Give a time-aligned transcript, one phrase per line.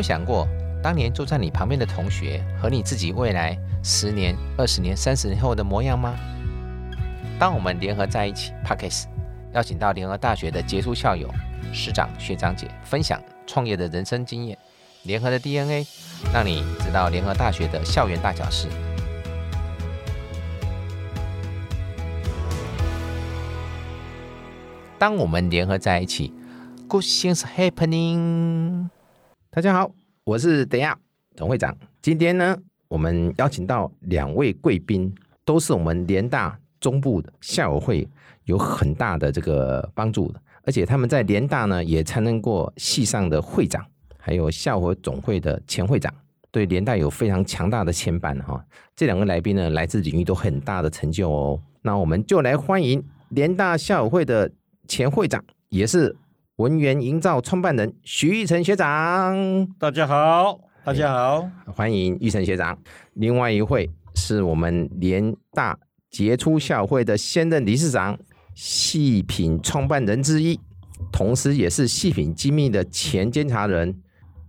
[0.00, 0.48] 有想过，
[0.82, 3.54] 当年坐在你旁边的同学和你自己未来
[3.84, 6.16] 十年、二十年、三十年后的模样吗？
[7.38, 9.06] 当我们联合在一起 p a c k e s
[9.52, 11.28] 邀请到联合大学的杰出校友、
[11.70, 14.56] 师长、学长姐分享创业的人生经验，
[15.02, 15.86] 联合的 DNA，
[16.32, 18.68] 让你知道联合大学的校园大小事。
[24.98, 26.32] 当我们联合在一起
[26.88, 28.88] ，Good things happening。
[29.52, 30.96] 大家好，我是德亚
[31.34, 31.76] 总会长。
[32.00, 35.12] 今天呢，我们邀请到两位贵宾，
[35.44, 38.08] 都是我们联大中部的校友会
[38.44, 43.84] 有很大的这个帮助的，而且他们在联大呢也担任过系上的会长，
[44.18, 46.14] 还有校友总会的前会长，
[46.52, 48.64] 对联大有非常强大的牵绊哈。
[48.94, 51.60] 这两个来宾呢，来自领域都很大的成就哦。
[51.82, 54.48] 那我们就来欢迎联大校友会的。
[54.88, 56.16] 前会长也是
[56.60, 62.78] 文源营造创办人徐玉成学长，大家好，大家好，欢迎玉成学长。
[63.14, 65.78] 另外一位是我们联大
[66.10, 68.18] 杰出校会的现任理事长，
[68.54, 70.60] 细品创办人之一，
[71.10, 73.98] 同时也是细品机密的前监察人，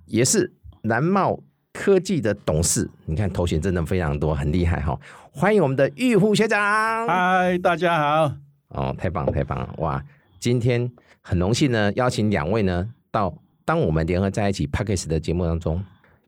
[0.05, 1.39] 也是南茂
[1.71, 2.89] 科技的董事。
[3.05, 4.99] 你看头衔真的非常多，很厉害哈！
[5.31, 7.07] 欢迎我们的玉虎学长。
[7.07, 8.35] 嗨，大家好。
[8.67, 10.03] 哦，太棒太棒了，哇！
[10.41, 13.31] 今天很荣幸呢，邀请两位呢到
[13.63, 15.79] 当我们联合在一起 p a c k a g e 的节目当中。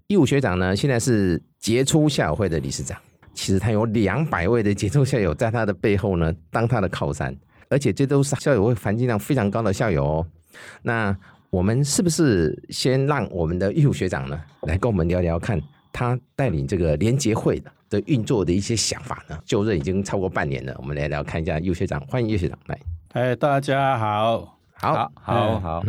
[0.06, 2.96] 义务学长呢，现在是杰出校友会的理事长，
[3.34, 7.36] 其实他有两百位的杰出校友在他的背后呢，当他的靠山，
[7.70, 10.28] 而且这都是校友会含金量非常高的校友哦。
[10.84, 11.18] 那
[11.50, 15.60] 我们是不是先让我们的义务学长呢，来跟我们聊聊看，
[15.92, 19.40] 他带领这个联结会的的运作的一些想法呢？
[19.44, 22.80] 就任已经超过半年了，我们来聊看一下义务学长，欢迎义务学长来。
[23.14, 25.84] 哎，大家好，好，好，好。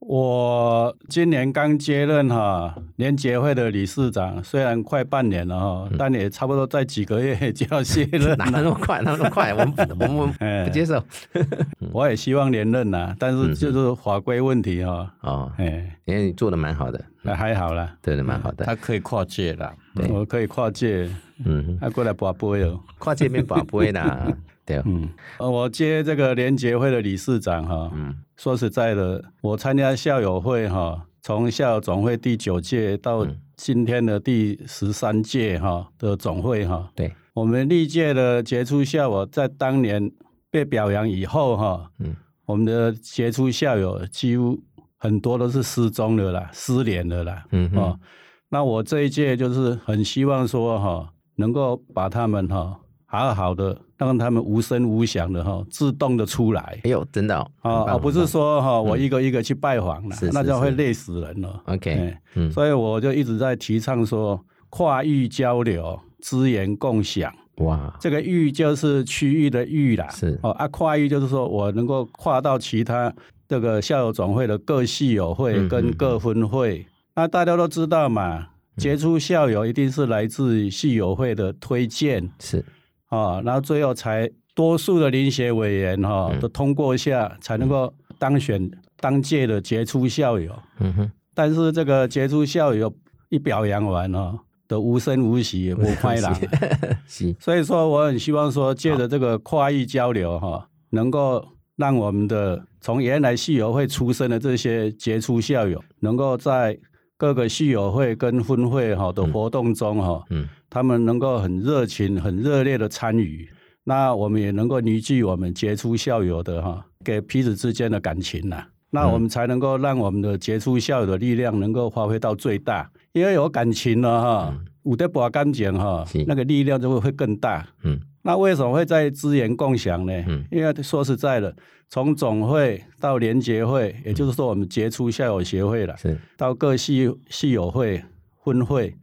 [0.00, 8.34] 我今年刚接任哈联结会的理事长，虽然快半年了哈，但也差不多在几个月就要卸任。
[8.36, 9.00] 哪那么快？
[9.02, 9.54] 哪那么快？
[9.54, 11.00] 我们我们不接受。
[11.92, 15.08] 我也希望连任呐，但是就是法规问题哈。
[15.20, 18.64] 哦，哎，因为你做的蛮好的，那还好啦，对的蛮好的。
[18.64, 19.72] 他可以跨界啦，
[20.10, 21.08] 我可以跨界。
[21.44, 24.26] 嗯，他过来拔杯哦，跨界面拔杯啦。
[24.66, 25.08] 对，嗯，
[25.38, 33.26] 我接这个联结会的理事长哈，嗯，说实在的，我参加校友会哈，从校友总会第九届到
[33.56, 40.10] 今天的第十三届哈的总会哈，对，我们历届的杰出校友在当年
[40.50, 44.58] 被表扬以后哈，嗯，我们的杰出校友几乎
[44.96, 48.00] 很多都是失踪的啦，失联的啦，嗯哦，
[48.48, 52.80] 那我这一届就是很希望说哈，能够把他们哈。
[53.06, 56.80] 好好的让他们无声无响的哈，自动的出来。
[56.84, 61.62] 哎呦，真的哦，而不是说哈，我一个一个去拜访了，那就会累死人了。
[61.66, 67.32] OK，嗯，所以我就一直在提倡说，跨域交流、资源共享。
[67.58, 70.08] 哇，这个域就是区域的域啦。
[70.10, 73.14] 是哦，啊，跨域就是说我能够跨到其他
[73.48, 76.84] 这个校友总会的各系友会跟各分会。
[77.14, 82.28] 那大家都知道嘛，杰出校友一定是来自系友会的推荐。
[82.40, 82.64] 是。
[83.14, 90.52] 啊，然后最后才多数的林协委员哈都通过下，才能够当选当届的杰出校友。
[90.80, 92.92] 嗯哼，但是这个杰出校友
[93.28, 96.32] 一表扬完哈，都无声无息，无快乐。
[97.06, 101.44] 是，所以说我很希望说，借着这个跨域交流哈，能够
[101.76, 106.78] 让我们的从原来系友会出身的这些杰出校友，能够在
[107.24, 110.22] 各个系友会跟分会哈的活动中哈。
[110.28, 110.46] 嗯。
[110.68, 113.48] 他们能够很热情、很热烈的参与，
[113.84, 122.90] 那我们也能够凝聚我们杰出校友的哈，给彼此之间的感情呐，那我们才能够让我们的杰出校友的力量能够发挥到最大。
[123.12, 127.64] 因为有感情了哈，五德博干净哈，那个力量就会会更大。
[127.84, 130.12] 嗯，那为什么会在资源共享呢？
[130.26, 131.54] 嗯，因为说实在的，
[131.90, 138.02] 从总会到联结会，也就是说我们杰出校友协会了，是到各系系友会、
[138.42, 138.94] 分会。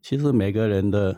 [0.00, 1.14] 其实每个人的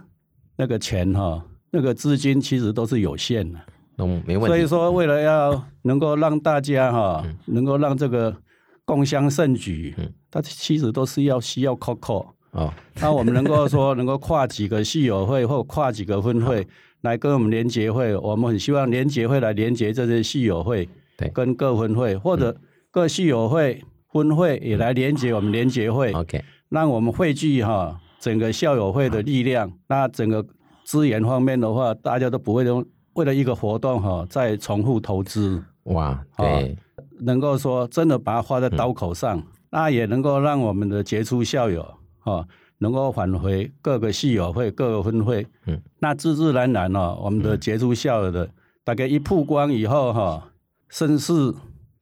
[0.56, 3.60] 那个钱哈，那个资金其实都是有限的，
[3.98, 4.48] 嗯，没问题。
[4.48, 8.36] 所以说，为了要能够让大家哈，能够让这个
[8.84, 12.74] 共襄盛举，嗯，它其实都是要需要 COCO 哦。
[13.00, 16.66] 那我们能够说，能够跨几个系友会或跨几个分会
[17.02, 22.56] 来跟我们联结会，我们很希望联结会来连接这些系友会，对，跟各分会或者
[22.90, 23.82] 各系友会
[24.12, 28.00] 分会也来连接我们联结会，OK，让我们汇聚哈。
[28.20, 30.46] 整个校友会的力量，那整个
[30.84, 35.60] 资源方面的话，大家都不会用为了一个活动哈再重复投资。
[35.86, 36.78] 哇，对，
[37.18, 41.84] 能够说真的把它花在刀口上，那也能够让我们的杰出校友
[42.22, 42.46] 哦，
[42.82, 48.48] 能够返回各个系友会、各个分会，嗯，那自自然然哦，我们的杰出校友的
[48.84, 50.50] 大概一曝光以后哈，
[50.88, 51.32] 声势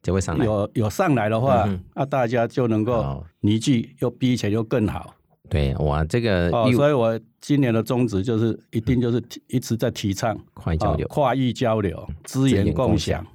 [0.01, 5.15] 就会上来，有有上来的话，那大家就能够凝聚，又比以前又更好。
[5.47, 13.25] 对，我，这个哦，所以我今年的宗旨就是一定就是一直在提倡跨域交流、跨域交流、资源共享。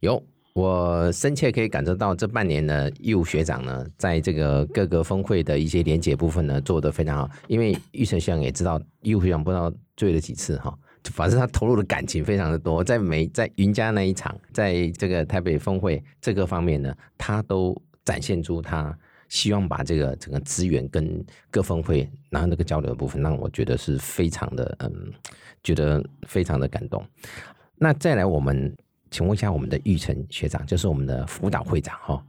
[0.00, 0.22] 有，
[0.56, 7.30] 我深切可以感受到这半年呢，义务学长呢，在这个各个峰会的一些连结部分呢，做得非常好。
[7.46, 10.74] 因为玉成学长也知道，义务学长不知道醉了几次哈，
[11.12, 18.98] 反正他投入的感情非常的多，在每在云家那一场，在这个台北峰会这个方面呢，他都展现出他。
[19.28, 25.12] 希望把这个整个资源跟各峰会，然后那个交流的部分，让我觉得是非常的，嗯，
[25.64, 27.04] 觉得非常的感动。
[27.74, 28.72] 那再来，我们
[29.16, 32.22] 请问一下我们的玉成学长，就是我们的辅导会长哈。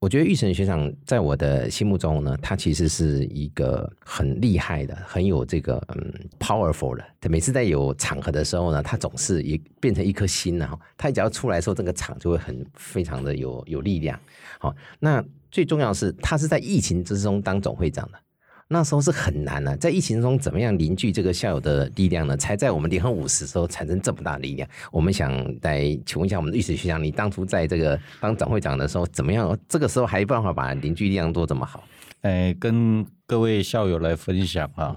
[0.00, 7.02] 我觉得玉成学长在我的心目中呢，他其实是一个很厉害的，很有这个嗯 powerful 的。
[7.22, 10.78] 他每次在有场合的时候呢，他总是也变成一颗心了哈。
[10.98, 14.20] 他只要出来的时候，这个场就会很非常的有有力量。
[14.58, 15.24] 好，那。
[15.48, 18.18] 最重要的是，他是在疫情之中当总会长的，
[18.68, 19.76] 那时候是很难的。
[19.76, 22.36] 在疫情中，怎么样凝聚这个校友的力量呢？
[22.36, 24.68] 才在我们联合五十时候产生这么大力量。
[24.90, 25.32] 我们想
[25.62, 29.56] 来请问一下我们的历史学长，你当初在这个当总会长的时候，怎么样？
[29.68, 31.84] 这个时候还有办法把凝聚力量做这么好？
[32.22, 34.96] 哎，跟各位校友来分享啊，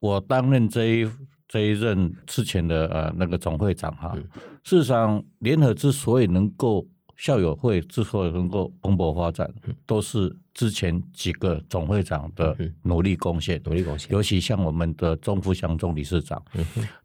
[0.00, 1.10] 我担任这一
[1.46, 4.16] 这一任之前的呃那个总会长哈，
[4.64, 6.86] 事实上联合之所以能够。
[7.16, 9.48] 校友会之所以能够蓬勃发展，
[9.86, 13.60] 都是之前几个总会长的努力贡献。
[13.64, 16.42] 努力贡献，尤其像我们的钟福祥总理事长，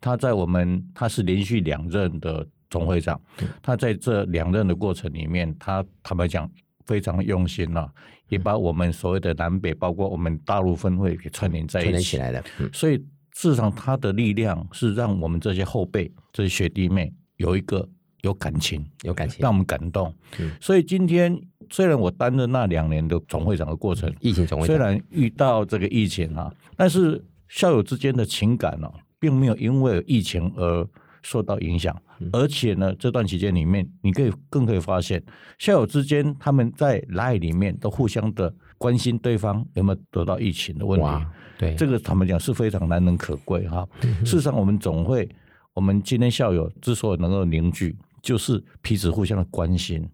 [0.02, 3.20] 他在我们他是连续两任的总会长，
[3.62, 6.50] 他在这两任的过程里面，他坦白讲
[6.86, 7.92] 非常用心了，
[8.30, 12.44] 也把我们所谓的南北，包括我们大陆分会给串联在一起起来了。
[12.74, 12.98] 所以
[13.34, 17.88] 事实上，他的力量是让我们这些后辈、这些学弟妹有一个。
[18.22, 20.14] 有感情，有感情，让我们感动。
[20.60, 21.40] 所以今天
[21.70, 30.88] 虽然我担任那两年的总会长的过程，疫情总会虽然遇到这个疫情啊，但是校友之间的情感呢，并没有因为疫情而
[31.22, 31.96] 受到影响。
[32.34, 35.24] 而且呢，这段期间里面，你可以更可以发现，
[35.58, 41.26] 校友之间他们在来里面都互相的关心对方有没有得到疫情的问题。
[41.58, 43.88] 对，这个他们讲是非常难能可贵哈。
[44.26, 45.30] 事实上，我们总会，
[45.74, 47.96] 我们今天校友之所以能够凝聚。
[48.22, 50.08] 就是彼此互相的关心，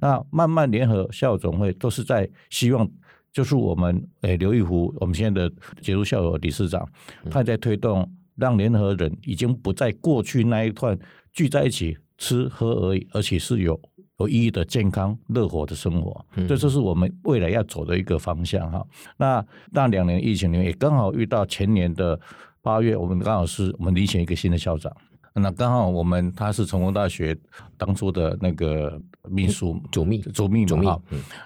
[0.00, 2.88] 那慢慢联合校友总会都是在希望，
[3.32, 6.88] 就是我们诶刘玉湖，我们现在的杰出校友理事长，
[7.30, 10.98] 他在推动让联合人已经不在过去那一段
[11.32, 13.80] 聚在一起吃喝而已，而且是有
[14.18, 18.84] 有意义的健康乐活的生活，这就是我们未来要走的一个方向哈。
[19.16, 22.18] 那那两年疫情里面也刚好遇到前年的
[22.60, 24.92] 八月，我们刚好是我们遴选一个新的校长。
[25.38, 27.36] 那刚好我们他是成功大学
[27.76, 30.18] 当初的那个秘书主秘。
[30.18, 31.00] 主秘嘛，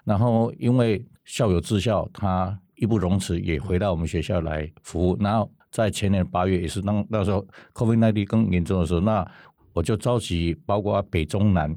[0.04, 5.16] 然后因为校友至校，他义不容辞也回到我们学校来服务。
[5.20, 9.26] 然后在前年八月也是当那时候 COVID nineteen 更严重的时候，那
[9.72, 11.74] 我就召集包括北中南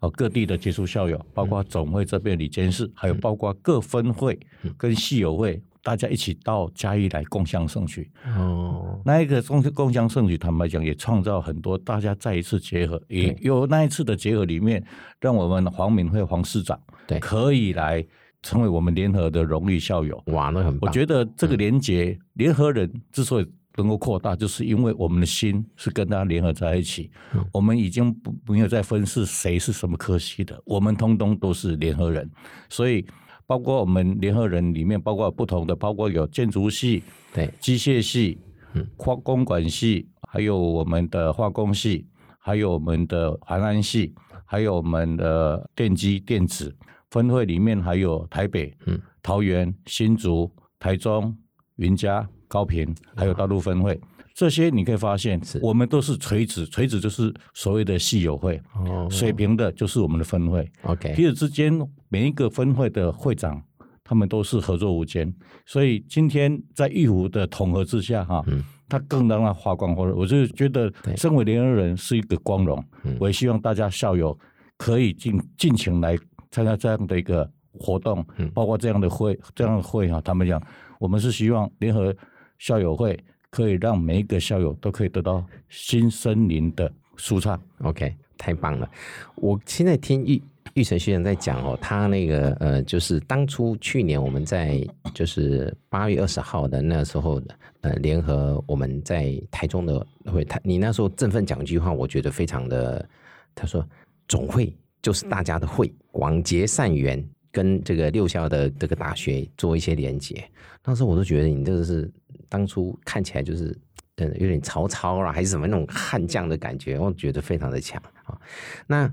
[0.00, 4.38] 呃各地的杰出校友，包括总会这边李监事，还有包括各分会
[4.76, 5.62] 跟系友会。
[5.86, 8.10] 大家一起到嘉义来共襄盛举。
[8.36, 14.84] 哦，那一个共共襄盛举，坦白讲也创造很多大家再一次结合，也有那一次的结合里面，
[15.20, 16.76] 让我们黄敏惠黄市长
[17.06, 17.20] 对。
[17.20, 18.04] 可以来
[18.42, 20.20] 成为我们联合的荣誉校友。
[20.26, 20.88] 哇，那很棒！
[20.88, 27.08] 我觉得这个连结联合人之所以能够扩大，就是因为我们的心是跟大家联合在一起，
[27.52, 32.28] 我们已经不没有再分是谁是什么科系的，我们通通都是联合人，
[32.68, 33.06] 所以。
[33.46, 37.48] 包括我们联合人里面，包括不同的，包括有建筑系、对。
[37.60, 38.38] 机械系、
[38.74, 38.86] 嗯。
[38.96, 42.06] 化工管系，还有我们的化工系，
[42.38, 44.12] 还有我们的环安系，
[44.44, 46.74] 还有我们的电机电子
[47.10, 49.00] 分会里面，还有台北、嗯。
[49.22, 51.36] 桃园、新竹、台中、
[51.76, 54.00] 云嘉、高平，还有大陆分会。
[54.34, 59.08] 这些你可以发现，我们都是垂直，垂直就是所谓的系友会，哦。
[59.10, 60.70] 水平的就是我们的分会。
[60.82, 61.72] OK，彼此之间
[62.16, 63.62] 每一个分会的会长，
[64.02, 65.30] 他们都是合作无间。
[65.66, 68.42] 所以今天在玉湖的统合之下，哈，
[68.88, 70.14] 他更让他发光发热。
[70.16, 72.82] 我就觉得，身为联合人是一个光荣。
[73.20, 74.34] 我也希望大家校友
[74.78, 76.16] 可以尽尽情来
[76.50, 80.18] 参加这样的一个活动，包括这样的会，这样的会哈。
[80.22, 80.58] 他们讲，
[80.98, 82.16] 我们是希望联合
[82.58, 83.14] 校友会。
[83.48, 87.58] 可以让每一个校友都可以得到新森林的舒畅。
[87.78, 88.90] OK，太棒了！
[89.36, 90.42] 我现在听玉
[90.76, 97.40] 玉成学长在讲哦，他那个呃，就是当初去年我们在就是八月二十号的那时候
[97.80, 103.08] 呃，联合我们在台中的会，他你那时候振奋讲一句话，我觉得非常的，
[103.54, 103.82] 他说
[104.28, 110.46] 总会就是大家的会，广结善缘，跟这个六校的这个大学做一些连接。
[110.82, 112.12] 当时我都觉得你这个是
[112.50, 113.74] 当初看起来就是
[114.16, 118.38] 嗯有点曹操啦，还是什么那种悍将的感觉，我觉得非常的强啊。
[118.86, 119.10] 那。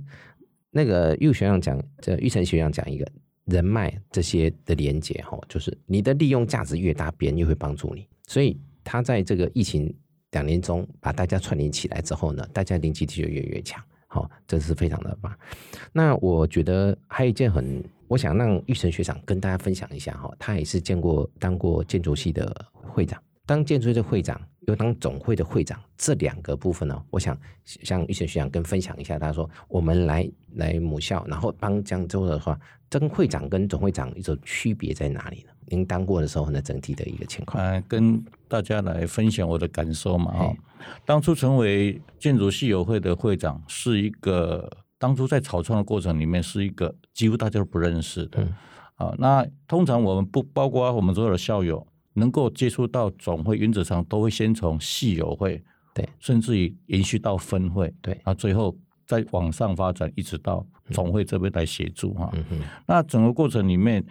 [0.76, 3.08] 那个玉学长讲，这玉成学长讲一个
[3.46, 8.08] 人脉这些的连接哈，就是你的利用价值越大，别人越会帮助你。
[8.26, 9.94] 所以他在这个疫情
[10.32, 15.32] 两年中把大家串联起来之后呢，大家连接体就越越强，好，这是非常的棒。
[15.92, 24.40] 那我觉得还有一件很，我想让玉成学长跟大家分享一下哈，他也是见过当过建筑系的会长，当建筑系的会长。
[24.66, 29.20] 又当总会的会长，这两个部分呢，我想向玉成学长跟分享一下。
[29.20, 32.58] 他说：“我们来来母校，然后帮江州的话，
[32.88, 35.52] 跟会长跟总会长一种区别在哪里呢？
[35.66, 40.32] 您当过的时候呢，整体的一个情况。”嗯，跟大家来分享我的感受嘛。
[40.32, 40.56] 哈，
[41.04, 48.48] 当初成为建筑系友会的会长，是一个当初在草创的过程里面，是一个几乎大家都不认识的。
[48.96, 51.86] 啊，那通常我们不包括我们所有的校友。
[52.14, 55.62] 能够接触到总会，原则上都会先从系友会，
[55.94, 62.32] 对，甚至于延续到分会，对，啊，最后再往上发展，一直到总会这边来协助哈。
[62.86, 64.04] 那整个过程里面，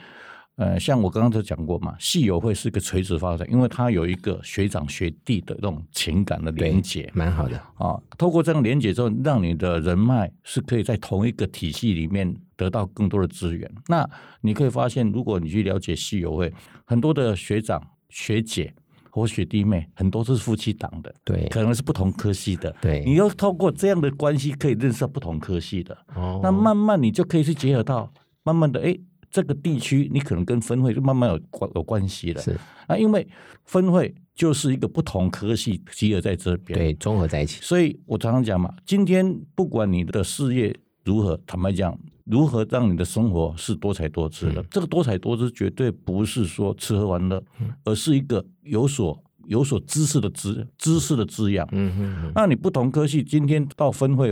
[0.63, 8.01] 呃，像我刚刚就讲过嘛，戏友会是个垂直发展，因为它有一个学长学弟的那种情感的连接，蛮好的啊。
[8.17, 13.71] 透过这样连接之后，让你的人脉是可以在同一个体系里面得到更多的资源。
[13.89, 14.09] 那
[14.41, 16.53] 你可以发现，如果你去了解戏友会，
[16.85, 17.83] 很多的学长。
[18.15, 18.71] 学姐
[19.11, 23.03] 或学弟妹很多是夫妻档的，对，可能是不同科系的，对。
[23.07, 26.39] 你要透过这样的关系，可以认识到不同科系的，哦。
[26.43, 28.95] 那慢慢你就可以去结合到，慢慢的，哎，
[29.33, 32.57] 这个地区你可能跟分会就慢慢有关有关系了，是。
[32.87, 33.27] 啊，因为
[33.65, 37.61] 分会就是一个不同科系集合在这边，对，综合在一起。
[37.63, 40.73] 所以我常常讲嘛，今天不管你的事业
[41.05, 41.99] 如何，坦白讲。
[42.25, 44.63] 如何让你的生活是多彩多姿的？
[44.71, 47.43] 这个多彩多姿绝对不是说吃喝玩乐，
[47.83, 51.69] 而是一个有所有所知识的知知识的滋养。
[51.73, 52.33] 嗯嗯。
[52.33, 54.31] 那你不同科系今天到分会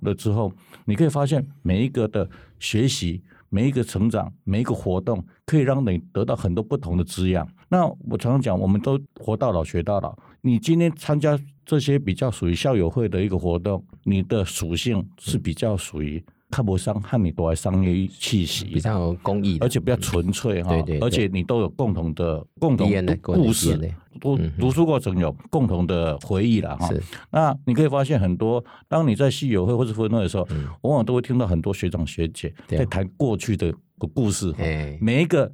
[0.00, 0.50] 了之后，
[0.86, 2.26] 你可以发现每一个的
[2.58, 7.46] 学习、每一个成长、每一个活动，可以让你得到很多不同的滋养。
[7.68, 10.16] 那我常常讲，我们都活到老学到老。
[10.40, 16.24] 你今天参加这些比较属于校友会的一个活动，你的属性是比较属于。
[16.50, 20.70] 看不上和你多商业气息，比较公益，而且比较纯粹哈。
[20.70, 23.76] 对对，而且你都有共同的共同的故事，
[24.20, 26.88] 读读书过程有共同的回忆了哈。
[27.30, 30.46] 那你可以发现很多，当你在戏友会或者分会的时候，
[30.82, 33.74] 往往都会听到很多学长学姐在谈过去的
[34.14, 34.54] 故事。
[35.00, 35.52] 每一个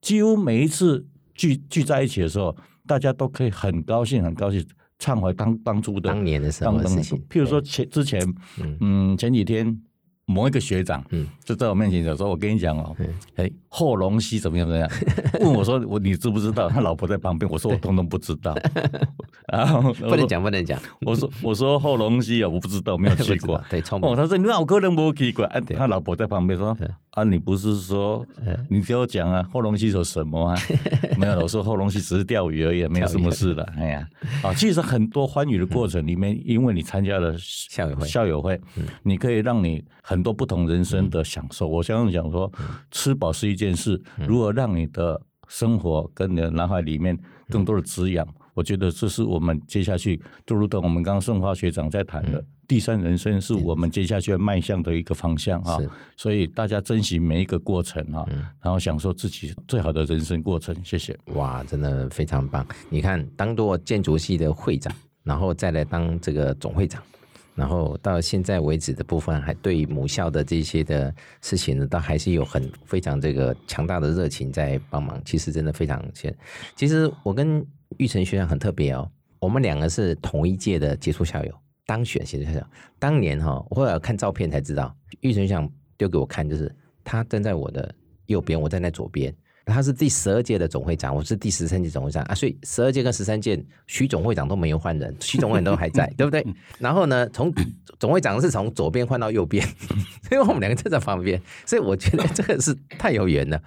[0.00, 2.56] 几乎每一次聚聚在一起的时候，
[2.86, 4.66] 大家都可以很高兴很高兴
[4.98, 7.18] 畅怀当当初的当年的时候的事情。
[7.28, 8.20] 譬如说前之前，
[8.80, 9.78] 嗯，前几天。
[10.30, 12.96] 某一个学长，嗯，就在我面前讲说：“我跟你讲哦，
[13.36, 14.90] 哎，后龙溪怎么样怎么样？”
[15.40, 18.56] 问我说：“我你知不知道？”他老婆在旁边，我说：“我通通不知道。
[19.52, 20.80] ”然后不能讲，不能讲。
[21.00, 23.60] 我说：“我说后龙溪啊，我不知道，没有去过。
[23.68, 25.46] ”对，哦，他说：“你脑壳能不去过？”
[25.76, 26.76] 他老婆在旁边说。
[27.10, 28.24] 啊，你不是说
[28.68, 29.44] 你给我讲啊？
[29.52, 30.56] 后龙溪有什么啊？
[31.18, 33.64] 没有，我说后龙溪只是钓鱼而已，没有什么事的。
[33.76, 34.08] 哎呀，
[34.44, 38.60] 啊，其实很多欢愉的过程里面，因为你参加了校友会，校友会，
[39.02, 41.66] 你可以让你很多不同人生的享受。
[41.68, 42.50] 我相信讲说，
[42.90, 52.44] 吃饱是一件事，如何让你的生活跟你的脑海里面更多的滋养，我觉得这是我们接下去，就如同我们刚刚盛华学长在谈的。
[52.68, 55.76] 第三人生是我们接下去迈向的一个方向啊，
[56.16, 58.24] 所以大家珍惜每一个过程啊，
[58.62, 60.72] 然后享受自己最好的人生过程。
[60.84, 61.18] 谢谢。
[61.34, 62.64] 哇，真的非常棒！
[62.88, 67.02] 你看，当做建筑系的会长，然后再来当这个总会长，
[67.60, 75.20] 然后到现在为止的部分，还对母校的这些的事情呢，倒还是有很非常这个强大的热情在帮忙。
[75.26, 76.02] 其实真的非常。
[76.74, 77.62] 其实我跟
[77.98, 81.54] 玉成学长很特别哦，我们两个是同一届的杰出校友。
[81.84, 82.64] 当选其实是
[82.98, 86.74] 当年哈，我后来看照片才知道，玉成想丢给我看，就是
[87.04, 89.34] 他站在我的右边，我站在左边。
[89.70, 96.44] 他是第十二届的总会长，我是第十三届总会长啊，所以十二届跟十三届徐总会长都没有换人， 徐总会长都还在， 对不对？
[96.78, 97.52] 然后呢，从
[97.98, 99.66] 总会长是从左边换到右边，
[100.30, 103.62] 因为我们两个站在旁边，所以我觉得这个是太有缘了，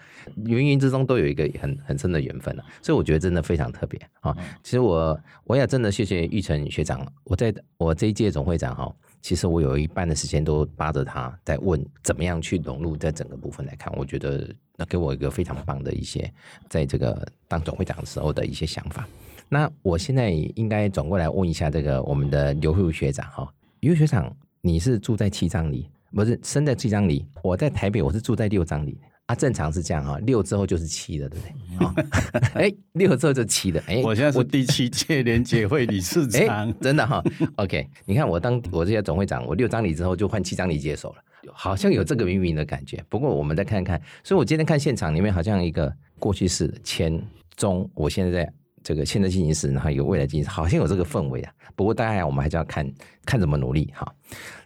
[0.45, 4.35] 芸芸之中都有一个很很深的缘分了，所以我觉得真的非常特别啊。
[4.61, 8.93] 其实我我也真的谢谢玉成学长，我在我这一届总会长哈。
[9.23, 16.29] 其实我有一半的时间都扒着他在问怎么样去融入在整个部分来看，我觉得那给我一个非常棒的一些
[16.69, 19.07] 在这个当总会长的时候的一些想法。
[19.47, 27.25] 那我现在应该转过来问一下这个我们的刘慧学长哈，刘学长，你是住在七张里，不是生在七张里？
[27.41, 28.99] 我在台北，我是住在六张里。
[29.27, 31.85] 啊，正常是这样哈，六之后就是七了，对不对？
[31.85, 31.95] 啊，
[32.55, 33.81] 哎，六之后就七了。
[33.87, 37.23] 哎，我现在是第七届联结会理事长， 真的哈。
[37.55, 43.01] OK，你看我当我这些总会长，我六张里之后就换七张里接手了，好像有这个冥冥的感觉。
[43.07, 47.17] 不过我们再看看，所以我今天看现场里面好像一个过去式、前、
[47.55, 48.53] 中，我现在在
[48.83, 51.53] 这个现在进行时，然后有未来进行时，好像有这个氛围啊。
[51.77, 52.85] 不过大概我们还是要看
[53.23, 54.13] 看怎么努力哈。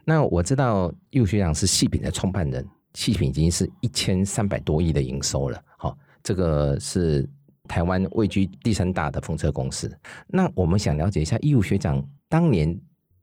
[0.04, 2.66] 那我知道右学长是细品的创办人。
[2.98, 7.30] 细品已经是一千三百多亿的营收了，好，这个是
[7.68, 9.88] 台湾位居第三大的风车公司。
[10.26, 12.76] 那我们想了解一下，义务学长当年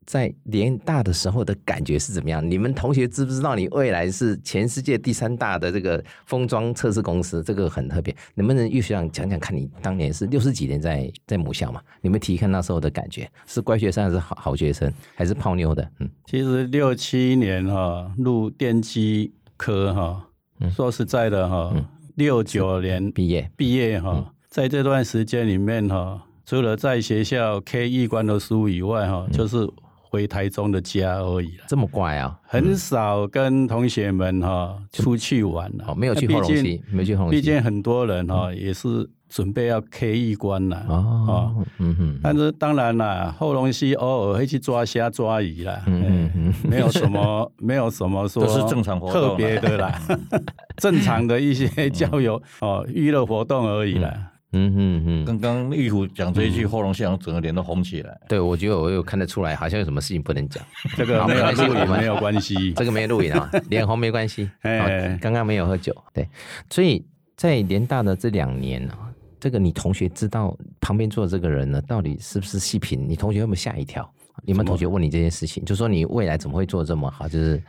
[0.07, 2.49] 在联大的时候的感觉是怎么样？
[2.49, 7.43] 你们同学知不知道你未来是全世界第三大的这个封装测试公司？
[7.43, 11.83] 这个很特别，能不能义务学长讲讲看你当年是六十几年在在母校嘛？
[12.01, 15.91] 你们提看那时候的感觉，是乖学生还是好好学生，还是泡妞的？
[15.99, 19.35] 嗯，其实六七年哈入电机。
[19.65, 20.23] 科哈，
[20.71, 21.73] 说实在的哈，
[22.17, 23.51] 六九年毕业。
[23.57, 29.67] 毕业哈，在这段时间里面哈，除了在学校 K 一关的书以外哈，就是
[30.15, 31.65] 回台中的家而已了。
[31.67, 35.95] 这么乖啊，很少跟同学们哈出去玩了。
[35.97, 37.37] 没有去后龙溪，没去后龙溪。
[37.37, 39.11] 毕竟很多人哈也是。
[39.31, 50.01] 准备要 K 一关了哦，嗯哼，但是当然啦，后龙溪偶尔会去抓虾抓鱼啦，嗯嗯，没有什么 没有什么说都是正常活动，特别的啦，
[50.79, 54.31] 正常的一些 交友哦娱乐活动而已啦。
[54.55, 58.19] 嗯哼哼，刚刚玉虎讲这一句，后龙像整个脸都红起来。
[58.29, 60.65] 对，我觉得我有看得出来，好像有什么事情不能讲。
[60.97, 64.49] 这个没有录影没有关系， 这个没有录影啊， 脸红没关系。
[64.63, 66.29] 哎，刚刚没有喝酒，对，
[66.71, 67.05] 所以
[67.37, 68.95] 在联大的这两年呢。
[69.41, 73.05] 这个你同学知道旁边坐的这个人呢，到底是不是细品？
[73.07, 74.11] 你同学有没有吓一跳？
[74.43, 77.29] 你们同学问你这件事情，就说你未来怎么会做这么好？
[77.29, 77.63] 就是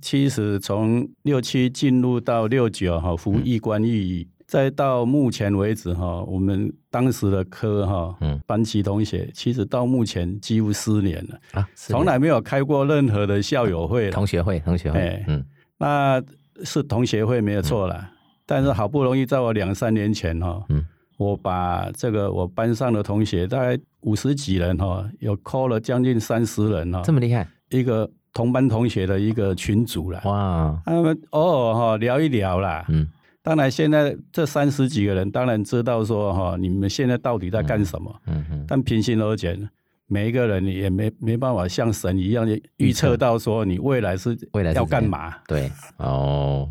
[0.00, 15.44] 其实从六七进入到六九哈，服役官役，再到目前为止哈，我们当时的科哈，嗯，班级同学其实到目前几乎失联了啊，从来没有开过任何的校友会、同学会、同学会，嗯，
[15.76, 16.20] 那
[16.64, 18.10] 是同学会没有错了，
[18.46, 20.84] 但是好不容易在我两三年前哈，嗯。
[21.18, 33.08] 我把这个我班上的同学大概五十几人哈，有 call 了将近三十人哈，这么厉害，一个同班同学的一个群组了，哇，他们偶尔哈聊一聊啦，嗯，
[33.42, 39.70] 当然现在这三十几个人当然知道说哈，你们现在到底在干什么，嗯嗯，但平心而论。
[40.10, 42.48] 每一个人也没没办法像神一样
[42.78, 45.34] 预测到说你未来是未来要干嘛？
[45.46, 46.66] 对哦，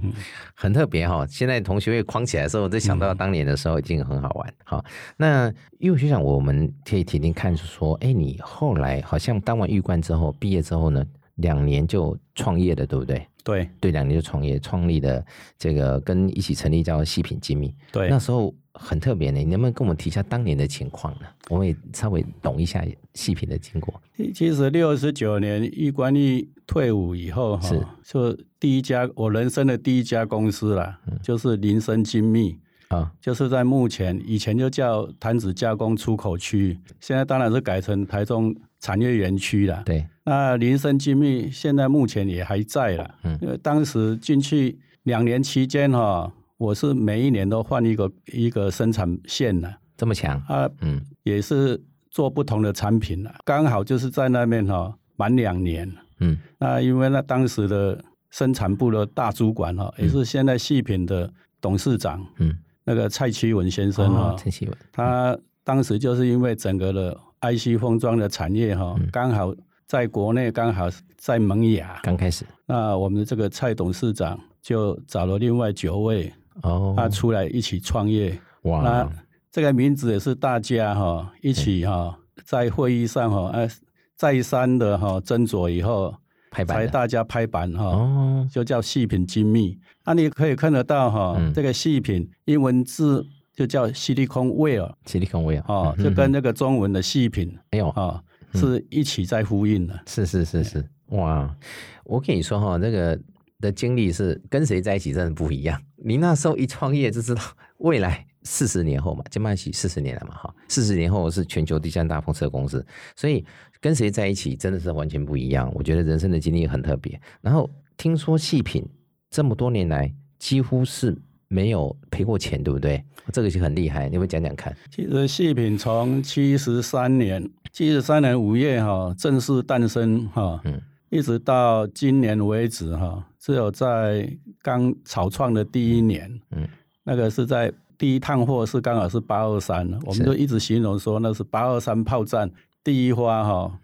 [0.55, 1.23] 很特别哈。
[1.29, 4.51] 现在同学会框起来的时候，我就想到当年的时候已经很好玩。
[4.63, 4.83] 好，
[5.17, 13.23] 那因为学长，我们可以听听看，说，哎，你后来好像当完玉官之后，毕业之后呢，两年就创业了，对不对？
[13.47, 15.25] 对对，两年就创业，创立的
[15.57, 17.73] 这个跟一起成立叫细品精密。
[17.91, 18.53] 对，那时候。
[18.79, 21.25] 很特别呢，你能不能跟我们提一下当年的情况呢？
[21.49, 23.99] 我们也稍微懂一下细品的经过。
[24.35, 32.55] 其实六十九年易官一退伍以后，哈，就第一家我人生的第一家公司啦，就是林森精密
[32.89, 39.81] 啊，就是在目前以前就叫弹子加工出口区，现在当然是改成台中产业园区了。
[39.87, 46.31] 对，那林森精密现在目前也还在了，嗯，因为当时进去两年期间，哈。
[46.57, 50.67] 我是每一年都换一个一个生产线的，这么强啊？
[50.81, 53.31] 嗯，也是做不同的产品了。
[53.45, 55.87] 刚好就是在那边哈，满两年。
[56.19, 62.25] 嗯，那因为那当时的生产部的大主管哈，也是现在细品的董事长。
[62.39, 69.53] 嗯，那个蔡启文先生哈，蔡启文，他当时就是因为整个的 IC 封装的产业哈，刚好
[69.87, 72.45] 在国内刚好在萌芽，刚开始。
[72.65, 76.31] 那我们的这个蔡董事长就找了另外九位。
[76.63, 78.81] 哦，他出来一起创业，哇！
[78.81, 79.09] 那
[79.51, 83.69] 这个名字也是大家哈一起哈在会议上哈哎
[84.15, 86.11] 再三的哈斟酌以后
[86.49, 89.77] 拍板，才大家拍板哈，哦，就叫细品精密。
[90.03, 93.23] 那你可以看得到哈，这个细品英文字
[93.53, 98.19] 就叫 silicon ware，silicon ware 哦，就跟那个中文的细品没有哈
[98.57, 99.99] 是一起在呼应的。
[100.07, 101.55] 是是是是，哇！
[102.03, 103.19] 我跟你说哈，那个。
[103.59, 105.81] 的经历是跟谁在一起真的不一样。
[105.95, 107.41] 你那时候一创业就知道
[107.79, 113.43] 未来四十年后嘛，金麦喜四十年了嘛，哈，四十年后是全球第三大风车公司，所以
[113.81, 115.71] 跟谁在一起真的是完全不一样。
[115.73, 117.19] 我觉得人生的经历很特别。
[117.41, 117.67] 然后
[117.97, 118.87] 听说细品
[119.31, 123.03] 这么多年来几乎是没有赔过钱，对不对？
[123.31, 124.75] 这个就很厉害，你会讲讲看。
[124.89, 134.29] 其实细品从七十三年，七十三年五月哈正式诞生哈，嗯，一直到今年为止哈，只有在
[134.61, 136.67] 刚草创的第一年，嗯，
[137.03, 137.73] 那个是在。
[137.99, 142.47] 第一趟货是刚好是八二三，我们就一直形容说那是八二三炮战
[142.83, 143.79] 第一花哈，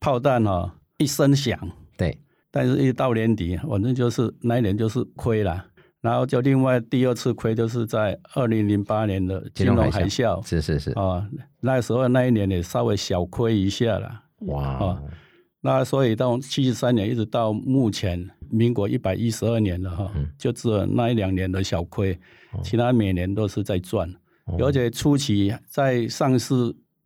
[0.00, 1.60] 炮弹哈一声响，
[1.98, 2.18] 对，
[2.50, 5.66] 但是一到年底，反正就是那一年就是亏了，
[6.02, 10.90] 然后就另外第二次亏就是在二零零八年的金融海啸，是是是。
[10.90, 11.26] 啊，
[11.60, 15.00] 那时候那一年也稍微小亏一下了，哇，
[15.60, 22.18] 那所以到七十三年一直到目前民国一百一十二年了哈，就只有那一两年的小亏。
[22.62, 24.12] 其他每年都是在赚，
[24.58, 26.54] 而且初期在上市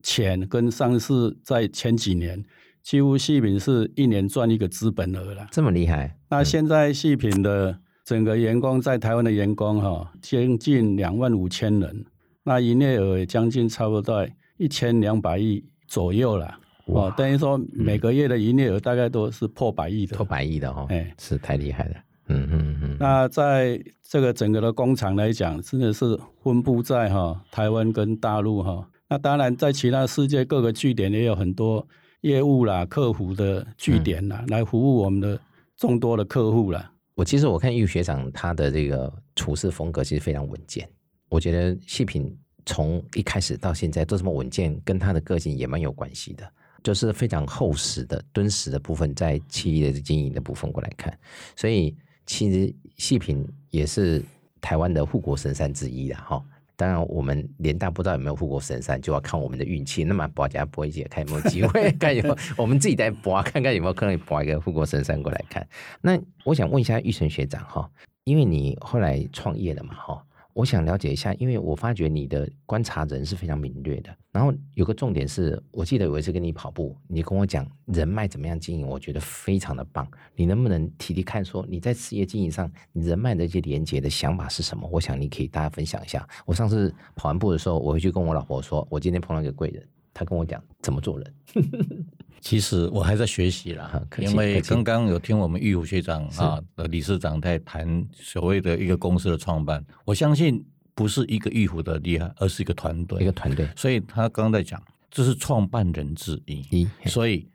[0.03, 2.43] 前跟上市在前几年，
[2.83, 5.47] 几乎细品是一年赚一个资本额了。
[5.53, 6.19] 这么厉害？
[6.31, 12.05] 那现在细品的整个员工在台湾的员工哈，将近两万五千人，
[12.45, 14.25] 那营业额将近差不多
[14.59, 16.57] 一千两百亿左右了。
[16.85, 20.17] 哦，等于说每个月的营业额大概都是破百亿的。
[20.17, 21.95] 破百亿的哈，哎，是太厉害了。
[22.29, 28.89] 嗯嗯嗯，那在这个整个的工厂来讲，真的是分布在哈台湾跟大陆哈。
[29.09, 31.85] 那当然，在其他世界各个据点也有很多
[32.21, 35.41] 业务啦、客服的据点啦，来服务我们的
[35.77, 36.93] 众多的客户啦。
[37.17, 40.89] 我其实我看玉学长他的这个处事风格其实非常稳健，
[41.29, 42.33] 我觉得细品
[42.65, 46.49] 从一开始到现在都这么稳健，跟他的个性也蛮有关系的。
[46.85, 51.19] 就是非常厚实的敦实的部分，在企业的经营的部分过来看，
[51.57, 51.97] 所以。
[52.29, 54.21] 其实细品也是
[54.61, 56.45] 台湾的护国神山之一的哈。
[56.77, 60.05] 当然，我们联大不知道有没有护国神山，就要看我们的运气。
[60.05, 65.67] 那么，博家博一姐看有没有机会， 看有没有我们自己在博，看看有没有可能博一个护国神山过来看。
[66.03, 67.91] 那我想问一下玉成学长哈，
[68.25, 70.23] 因为你后来创业了嘛哈。
[70.57, 74.09] 我想了解一下，因为我发觉你的观察人是非常敏锐的。
[74.33, 80.11] 然后有个重点是，我记得有一次跟你跑步，你跟我讲人脉怎么样经营，我觉得非常的棒。
[80.35, 84.89] 你能不能提提看，说你在事业经营上，你人脉的一些连接的想法是什么？
[84.91, 86.27] 我想你可以大家分享一下。
[86.47, 91.35] 我上次跑完步的时候，我回去跟我老婆说，我今天碰到一个贵人，他跟我讲怎么做人。
[92.41, 103.69] 其实我还在学习啦，因为刚刚有听我们玉虎学长啊的理事长在谈所谓的一个公司的创办，我相信不是一个玉虎的厉害，而是一个团队，一个团队。
[103.77, 107.49] 所以他刚刚在讲，这是创办人之一，所以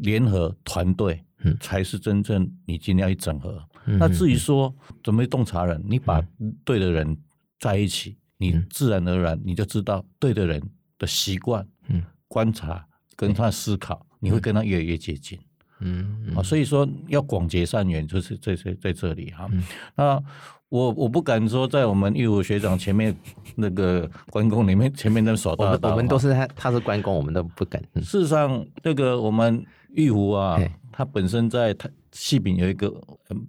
[0.00, 1.24] 联合团队
[1.60, 3.62] 才是真正你今天要去整合。
[3.84, 6.20] 那至于说怎么洞察人，你把
[6.64, 7.16] 对的人
[7.60, 10.62] 在一起，你自然而然你就知道对的人
[10.98, 12.02] 的习惯、嗯。
[12.28, 14.06] 观察跟他思考。
[14.22, 15.36] 你会跟他越来越接近，
[15.80, 19.50] 嗯，啊，所以说要广结善缘，就是在在在这里哈。
[19.96, 20.22] 那
[20.68, 23.14] 我我不敢说在我们玉虎学长前面
[23.56, 27.82] 那个关公里面前面那手大刀，我们都是他他是关公，我们都不敢。
[27.96, 30.56] 事实上，那个我们玉虎啊，
[30.92, 32.88] 他本身在他戏品有一个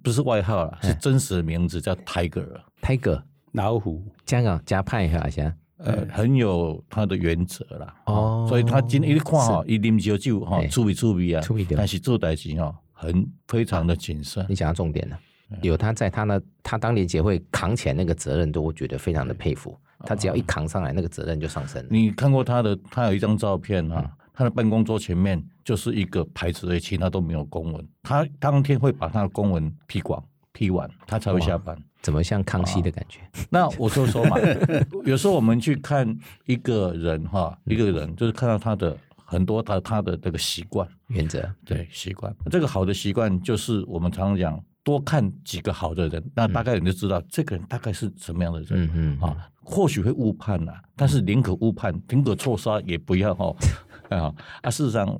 [0.02, 5.56] 不是外号了，是真实的名字叫 Tiger，Tiger 老虎，香港加派一下先。
[5.78, 11.42] 呃，很有他的原则啦，哦，所以他今天一看哈，一啉酒酒哈，注意注意啊，
[11.76, 14.46] 但是做代志哈，很非常的谨慎。
[14.48, 15.18] 你讲到重点了，
[15.62, 19.76] 有他在他呢，他当年结会扛起来那个责任，都我觉得非常的佩服。
[20.06, 21.84] 他只要一扛上来，那个责任就上升。
[21.90, 27.88] 你看过他的，他有一张照片啊，他的办公桌前面就是一个牌子，而其他都没有公文。
[28.02, 31.76] 他当天会把他的公文批光批完，他才会下班。
[32.04, 33.18] 怎么像康熙的感觉？
[33.48, 34.36] 那我就说嘛，
[35.06, 36.06] 有时候我们去看
[36.44, 42.30] 一个人哈，一个人就是看到他的很多他他的这个习惯原则，对习惯。
[42.50, 48.68] 这个好的习惯就是我们常常讲，多看几个好的人，那大概你就知道这个人大概是什么样的人。
[48.72, 53.50] 嗯嗯啊，或许会误判呐，但是宁可误判，宁可错杀，也不要哈
[54.10, 54.70] 啊啊！
[54.70, 55.18] 事实上。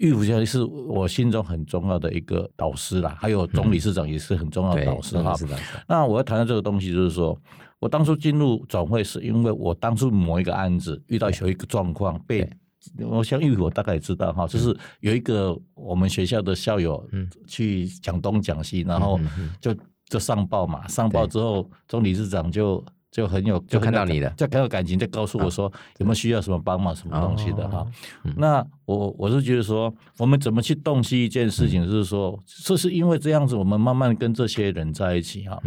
[0.00, 5.36] 玉福先生是我心中很重要的一个导师啦，还有总理事长也是很重要的导师哈。
[5.86, 7.38] 那我要谈到这个东西，就是说
[7.78, 12.50] 我当初进入总会，是因为我当初某一个案子遇到有一个状况，被
[12.98, 17.06] 我像玉福大概也知道哈，就是有一个我们学校的校友
[17.46, 19.20] 去讲东讲西，然后
[19.60, 19.76] 就
[20.08, 22.82] 就上报嘛，上报之后总理事长就。
[23.10, 27.84] 就很有，就看到你的，就很有感情，就告诉我说有没有需要什么帮忙，什么东西的哈。
[28.36, 35.60] 那我我是觉得说，我们怎么去洞悉一件事情，就是说，这是因为这样子，我们慢慢跟这些人在一起哈。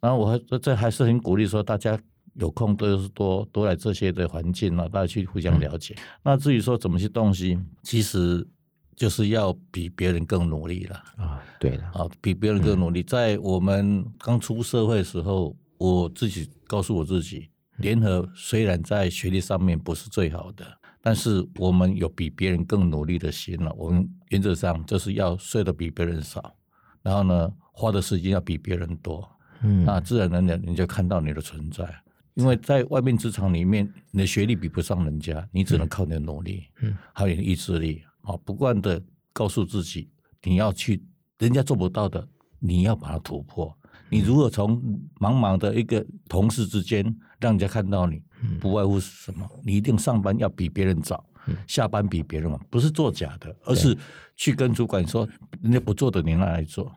[0.00, 1.98] 然后我还这还是很鼓励说，大家
[2.34, 5.96] 有空都是多多来这些的环境啊，大家去互相了解。
[6.22, 8.46] 那至于说怎么去洞悉，其实
[8.94, 11.42] 就是要比别人更努力了啊。
[11.58, 13.02] 对了，啊，比别人更努力。
[13.02, 20.66] 在我们刚出社会的时候，我自己告诉我自己，联合虽然在学历上面不是最好的，
[21.00, 23.72] 但是我们有比别人更努力的心了。
[23.72, 26.54] 我们原则上就是要睡得比别人少，
[27.00, 29.26] 然后呢，花的时间要比别人多。
[29.62, 31.88] 嗯，那自然而然你就看到你的存在。
[32.34, 40.10] 因为在外面职场里面，你的学历比不上人家，你只能靠你的努力，嗯，还有意志力啊，不断的告诉自己，
[40.42, 41.02] 你要去
[41.38, 43.74] 人家做不到的，你要把它突破。
[44.10, 44.76] 你如果从
[45.18, 47.04] 茫茫的一个同事之间，
[47.38, 48.20] 让人家看到你，
[48.60, 49.48] 不外乎是什么？
[49.64, 51.24] 你一定上班要比别人早，
[51.66, 53.96] 下班比别人晚，不是作假的，而是
[54.36, 55.26] 去跟主管说，
[55.62, 56.92] 人家不做的你拿来做，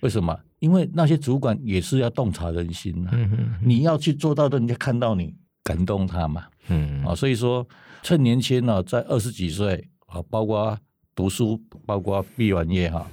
[0.00, 0.38] 为什么？
[0.60, 3.10] 因为那些主管也是要洞察人心呐，
[3.62, 7.04] 你要去做到的，人家看到你感动他嘛，嗯。
[7.04, 7.66] 啊，所以说
[8.02, 10.76] 趁年轻呢，在二十几岁啊，包括
[11.14, 13.06] 读书，包括毕完业哈。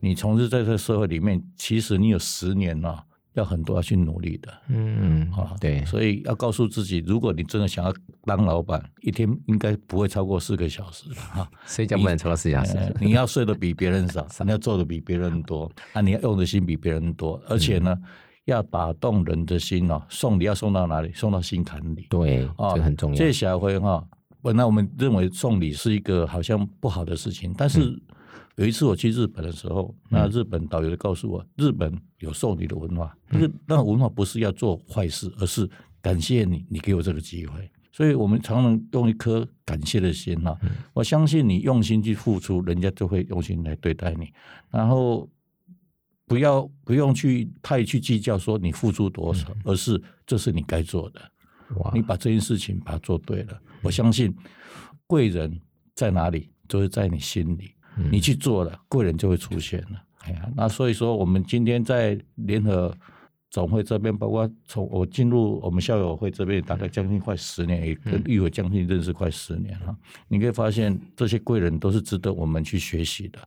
[0.00, 4.50] 你从事在这个社会里面，其实你有十年了，要很多要去努力的。
[4.68, 11.46] 嗯，啊，对，所以要告诉自己，如果你真的想要当老板，一天应该不会超过四个小时的哈。
[11.66, 12.76] 睡觉不能超过四小时。
[12.98, 17.94] 你要睡得比别人少，你要做的比别人多，啊，你要用的心比别人多，而且呢，
[18.46, 20.02] 要打动人的心哦。
[20.08, 21.12] 送礼要送到哪里？
[21.12, 22.06] 送到心坎里。
[22.08, 23.16] 对，这个很重要。
[23.16, 24.02] 这小辉哈，
[24.40, 28.00] 本来我们认为送礼是一个好像不好的事情，但是。
[28.56, 33.16] 有一次我去日本的时候，那日本导游就告诉我，日本有送礼的文化。
[33.30, 35.68] 那个那文化不是要做坏事，而是
[36.02, 37.70] 感谢你，你给我这个机会。
[37.92, 40.58] 所以我们常常用一颗感谢的心哈，
[40.92, 44.32] 我相信你用心去付出，人家就会用心来对待你。
[44.70, 45.28] 然后
[46.26, 51.20] 不要不用去太去计较说你付出多少，而是这是你该做的。
[51.94, 54.34] 你把这件事情把它做对了，我相信
[55.06, 55.60] 贵人
[55.94, 57.72] 在哪里，就是在你心里。
[58.10, 60.02] 你去做了，贵人就会出现了。
[60.20, 62.94] 哎呀，那所以说，我们今天在联合
[63.50, 69.96] 总会这边，包括从我进入我们校友会这边，大概将近快十年，也跟玉伟将近认识快十年了。
[70.28, 73.38] 你可以发现，这些贵人都是值得我们去学习的。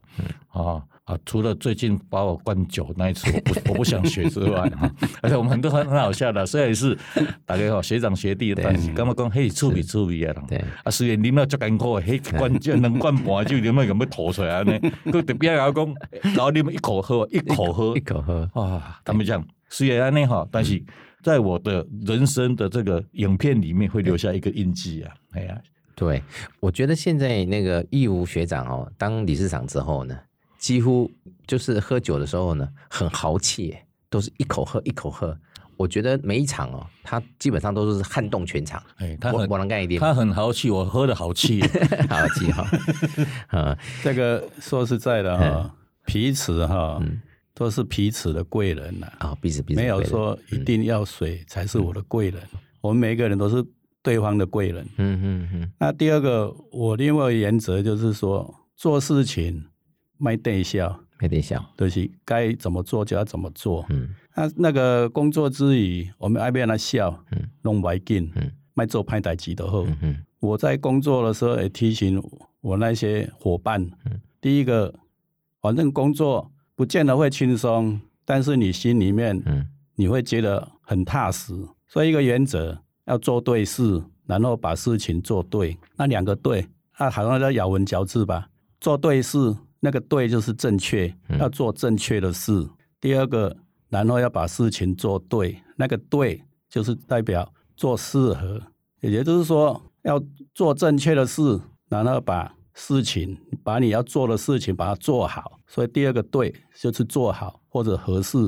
[0.48, 4.90] 啊啊，除了最近把我灌酒那一次，我不 我不想学之外，哈，
[5.20, 6.96] 而且我们很多很很好笑的，虽然是
[7.44, 10.44] 大家好学长学弟，但是刚刚讲嘿粗鄙粗鄙啊？
[10.48, 14.72] 对啊，虽然啉了足艰苦，嘿灌酒能灌半酒，啉了咁 要吐出来呢？
[15.04, 18.98] 佢特别要讲，然后你们一口喝，一口喝，一口喝啊！
[19.04, 20.82] 他们讲虽然安尼哈，但是
[21.22, 25.12] 在我的人生的这个影片里面会留下一个印记啊！
[25.32, 25.60] 哎呀，
[25.94, 26.22] 对，
[26.60, 30.18] 我觉得现在那个义务学长哦，当理事长之后呢。
[30.64, 31.10] 几乎
[31.46, 33.76] 就是喝酒的时候呢，很豪气，
[34.08, 35.36] 都是一口喝一口喝。
[35.76, 38.82] 我觉得每一场哦，他基本上都是撼动全场。
[38.96, 41.60] 哎，他很我能干一点，他很豪气，我喝的豪气，
[42.08, 42.66] 豪气哈。
[43.48, 46.98] 啊， 这个说实在的哈，彼此哈
[47.52, 49.06] 都是彼此的贵人呐。
[49.18, 52.40] 啊，彼此彼此没有说一定要谁才是我的贵人，
[52.80, 53.62] 我们每一个人都是
[54.02, 54.82] 对方的贵人。
[54.96, 55.72] 嗯嗯嗯。
[55.78, 59.66] 那第二个，我另外原则就是说，做事情。
[60.18, 63.84] 卖对笑，卖对笑，就是该怎么做就要怎么做。
[63.88, 69.86] 嗯，那那个工作之余，我们爱边来笑，嗯，弄歪劲，嗯，卖做派代机的后。
[70.00, 72.22] 嗯我在工作的时候也提醒
[72.60, 74.92] 我那些伙伴，嗯，第一个，
[75.62, 81.54] 反正工作不见得会轻松，但是你心里面，嗯，你会觉得很踏实。
[81.86, 85.78] 所以一个原则，要做对事，然后把事情做对。
[85.96, 88.50] 那两个对，啊，好像叫咬文嚼字吧，
[88.80, 89.56] 做对事。
[89.84, 92.66] 那个对就是正确，要做正确的事。
[93.02, 93.54] 第二个，
[93.90, 95.60] 然后要把事情做对。
[95.76, 98.58] 那个对就是代表做适合，
[99.02, 100.18] 也就是说要
[100.54, 105.60] 做正确的事，然后把事情把你要做的事情把它做好。
[105.66, 108.38] 所以第二个对就是做好或者合适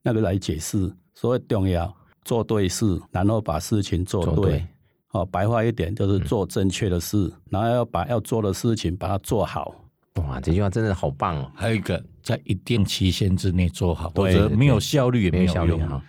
[0.00, 0.90] 那个来解释。
[1.12, 4.66] 所以重要做对事，然后把事情做对。
[5.10, 9.74] 哦，白话一点就是做正确的事，然后要把要做的事情把它做好。
[10.22, 11.50] 哇，这句话真的好棒哦！
[11.54, 16.02] 还有一个，在一定期限之内做好，或者没有效率也没有效率哈。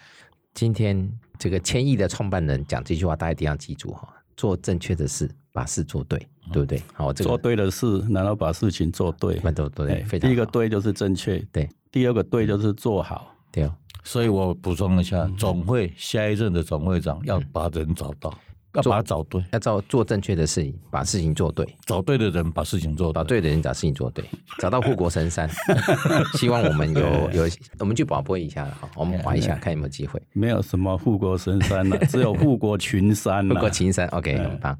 [0.54, 6.18] 今天这个千亿的创办人讲这句话，大家一定要记住哈：做正确的事，把事做对，
[6.52, 6.82] 对不对？
[6.94, 10.20] 好，这个做对的事，然后把事情做对，对对对。
[10.20, 13.70] 第一个对就是正确，对；第二个对就是做好，对。
[14.04, 18.34] 所以我补充一下，总会下一任的总会长要把人找到。
[18.78, 24.24] 要把它找对，要找做正确的事情，把事情做对，找对的人把事情做找对的人，把事情做对，
[24.60, 25.50] 找到护国神山。
[26.38, 30.22] 希望我们有有，我们去广播一下哈，我们玩一下，看有没有机会。
[30.34, 33.48] 没有什么护国神山了，只有护国群山。
[33.50, 34.78] 护国群山，OK， 很棒。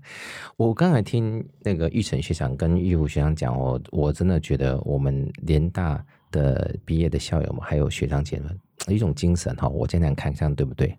[0.58, 8.56] 我刚才听那个玉成学长跟玉虎学长讲，我我真的觉得我们联大的毕业的校友们，还有学长姐们，
[8.88, 10.96] 一种精神哈，我这样看，这样对不对？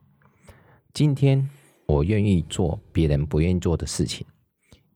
[0.93, 1.49] 今天。
[1.89, 4.27] 我愿意做别人不愿意做的事情，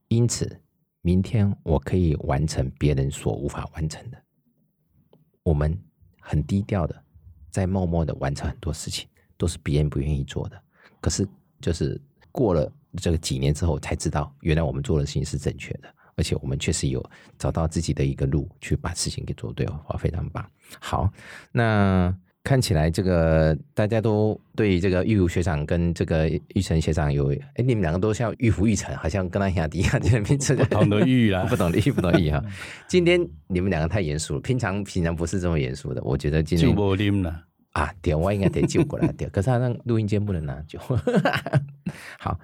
[0.09, 0.61] 因此
[1.01, 4.23] 明天我可以完成别人所无法完成的。
[5.43, 5.77] 我们
[6.21, 7.03] 很低调的，
[7.51, 10.63] 在默默的完成很多事情，都是别人不愿意做的。
[11.01, 11.27] 可是，
[11.63, 11.99] 就是
[12.31, 17.03] 过了这个几年之后，才知道原来我们做的事情是正确的，而且我们确实有
[17.39, 20.47] 找到自己的一个路去把事情给做对，哇，非常棒。
[20.79, 21.11] 好，
[21.53, 22.15] 那。
[22.45, 32.43] 看起来这个大家都对这个玉如学长跟这个玉成学长有哎，你们两个都像玉福玉成，好像跟他一样的 这个名字不懂的玉啊，不懂的玉不懂玉哈。
[32.89, 36.03] 今天你们两个太严肃了，平常平常不是这么严肃的。
[36.03, 40.81] 我觉得今天就了啊，点，我应该得救过来点，可是他那录音间不能拿酒。
[42.19, 42.39] 好，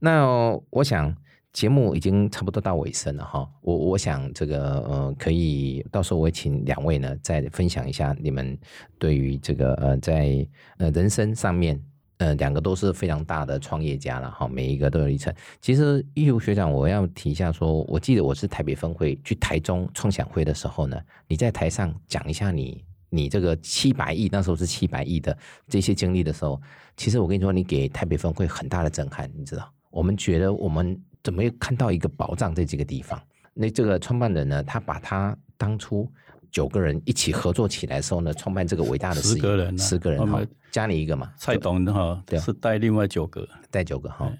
[0.00, 0.26] 那
[0.70, 1.14] 我想。
[1.54, 8.58] 节目已经差不多到尾声了哈，我我想这个呃，可以到时候我请两位呢再分享一下你们
[8.98, 10.44] 对于这个呃在
[10.78, 11.80] 呃人生上面
[12.18, 15.32] 呃两个都是非常大的创业家了哈，每一个都有一层。
[15.60, 25.38] 其实玉如学长，我要提一下说，我记得我是台北分会去台中创想会的时候呢，你在台上讲一下你你这个七百亿那时候是七百亿的
[25.68, 26.60] 这些经历的时候，
[26.96, 31.00] 其实我跟你说，你给台北分会很大的震撼，你知道，我们觉得我们。
[31.24, 33.20] 怎么又看到一个宝藏在这个地方？
[33.54, 34.62] 那这个创办人呢？
[34.62, 36.08] 他把他当初
[36.50, 41.32] 九个人一起合作起来的时候呢，创办这个伟大的十个人，十个人哈，加你一个嘛？
[41.36, 44.30] 蔡董哈，对，是带另外九个，带九个哈。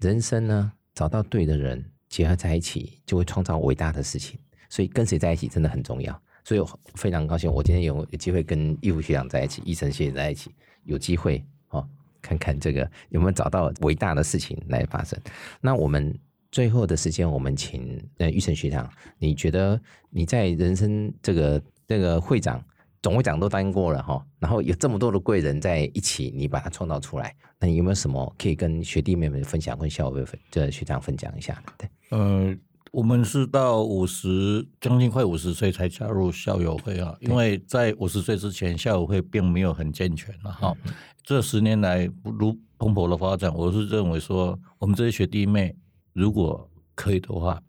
[0.00, 4.36] 人生呢，找到对的人结合在一起，就会创造伟大的事情。
[4.68, 6.18] 所以跟谁在一起真的很重要。
[6.42, 10.50] 所以我非常高兴，我今天有有机会跟义务学长在一起，医生学长在一起，
[10.84, 11.86] 有机会哦，
[12.22, 15.16] 看看这个有没有找到伟大的事情来发生。
[15.60, 16.18] 那我们。
[16.52, 18.88] 最后的时间，我们请呃玉成学长，
[19.18, 22.62] 你觉得你在人生这个这个会长、
[23.00, 31.60] 总会长都当过了哈，然后有这么多的贵人在一起，你把它创造出来，那你有没有什么可以跟学弟妹们分享，跟校友分这学长分享一下？
[31.78, 32.54] 对，呃，
[32.90, 40.76] 我们是到五十将近快五十岁才加入校友会啊，因为在五十岁之前，校友会并没有很健全了哈。
[41.24, 45.74] 这十年来如蓬勃的发展，我是认为说，我们这些学弟妹。
[46.12, 47.62] 如果可以的话，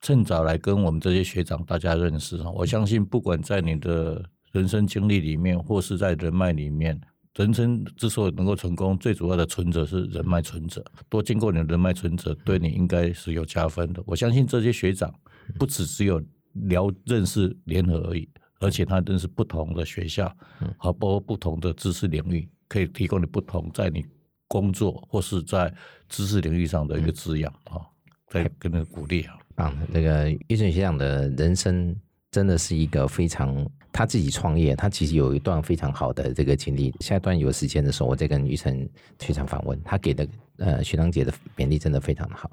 [0.00, 7.00] 趁早来跟我们这些学长大家认识我相信，不管在你的人生经历里面，或是在人脉里面，
[7.36, 10.84] 人生之所以能够成功，最主要的存折是人脉存折。
[11.08, 14.02] 多经过你的人脉存折，对你应该是有加分的。
[14.06, 15.12] 我相信这些学长
[15.58, 18.28] 不只只有聊认识联合而已，
[18.60, 20.30] 而且他认识不同的学校，
[20.76, 24.04] 和包括不同的知识领域，可以提供你不同在你。
[24.52, 25.72] 工作或是在
[26.10, 27.80] 知识领域上的一个滋养啊，
[28.28, 29.74] 在跟那个鼓励啊，棒！
[29.88, 31.96] 那个玉成学长的人生
[32.30, 36.94] 真的是一个非常，他自己创业，他其实有一段非常好的这个经历。
[37.00, 38.86] 下一段有时间的时候，我再跟玉成
[39.18, 42.50] 学长访问，他给的呃学长姐的勉励真的非常的好。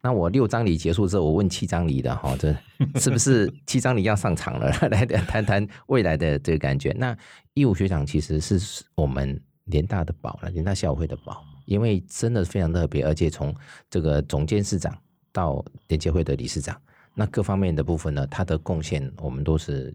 [0.00, 2.54] 那我六章里结束之后，我问七章里的哈，这
[3.00, 4.70] 是不是七章里要上场了？
[4.90, 6.94] 来谈谈未来的这个感觉。
[6.96, 7.16] 那
[7.54, 9.40] 义务学长其实是我们。
[9.72, 13.52] 联大的宝了，联大校友会的宝，因为真的非常特别，而且从
[13.90, 14.96] 这个总监事长
[15.32, 16.80] 到联结会的理事长，
[17.14, 19.92] 那各方面的部分呢，他的贡献我们都是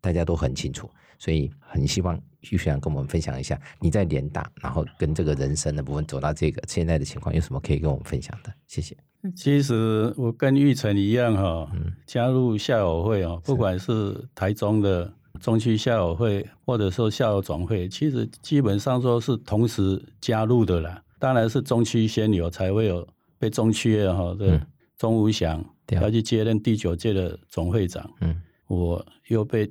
[0.00, 8.52] 大家都很清楚，所以很希望玉学长跟我们分享一下你在联大，然后跟这个人生的部分走到这个现在的情况，有什么可以跟我们分享的？
[8.66, 8.96] 谢谢。
[9.36, 11.70] 其实我跟玉成一样哈，
[12.06, 15.12] 加入校友会哦，不管是台中的。
[15.38, 21.02] 中区校友会或者说校友总会，其实基本上说是同时加入的啦。
[21.18, 23.06] 当然是中区先有，才会有
[23.38, 24.60] 被中区的哈的
[24.98, 28.10] 钟武祥要去接任第九届的总会长。
[28.20, 29.70] 嗯，我又被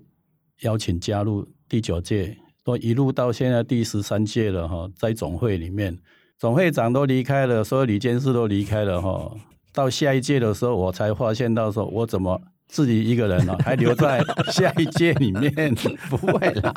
[0.61, 4.89] 邀请加入第九届，都一路到现在第十三届了哈。
[4.95, 5.97] 在总会里面，
[6.37, 9.35] 总会长都离开了，所有理监事都离开了哈。
[9.73, 12.41] 到下一届的时候，我才发现到说，我怎么。
[12.69, 15.51] 自己一个人哦， 还留在下一届里面，
[16.09, 16.73] 不会啦，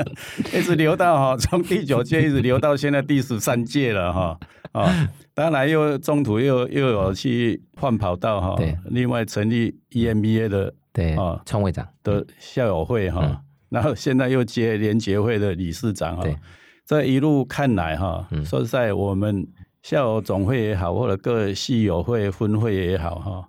[0.54, 4.38] 一直留到哈，从第九届一直留到现在第十三届了哈
[4.72, 11.88] 啊，当然又中途又又有去换跑道哈，对，另外成立 EMBA 的对啊，创会长。
[12.04, 16.24] 的校友会哈，然后现在又接联结会的理事长哈，
[16.86, 19.46] 这一路看来哈，说实在我们
[19.82, 23.48] 校友总会也好，或者各系友会分会也好，哈，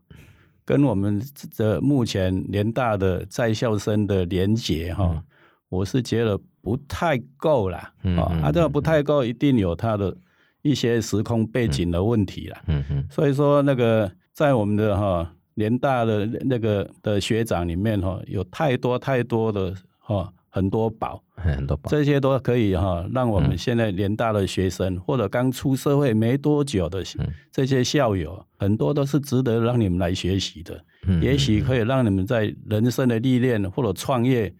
[0.65, 1.21] 跟我们
[1.57, 5.23] 的目前联大的在校生的连结，哈，
[5.69, 7.93] 我是觉得不太够啦。
[8.17, 10.15] 啊，啊，这个不太够，一定有它的
[10.61, 12.61] 一些时空背景的问题啦。
[12.67, 20.31] 嗯嗯，所以说那个在我们的哈联大的那个的学长里面，哈，有太多太多的哈。
[20.53, 27.01] 很多宝，很多宝，这些都可以哈，让我们现在联大的学生或者刚出社会没多久的
[27.49, 30.83] 这些校友，很多都是值得让你们来学习的。
[31.21, 34.53] 也许可以让你们在人生的历练或者创业，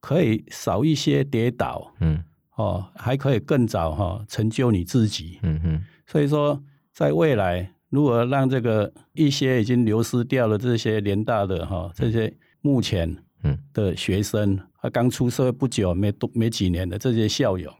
[0.00, 2.22] 可以少一些跌倒，嗯，
[2.54, 5.40] 哦，还可以更早哈成就你自己。
[5.42, 6.62] 嗯哼，所以说，
[6.92, 13.58] 在未来，如果让这个一些已经流失掉了这些联大的哈这些目前嗯。
[13.74, 17.72] 的学生，他刚出社会不久，没多没几年的这些校友，